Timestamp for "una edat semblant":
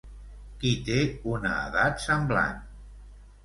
1.35-2.69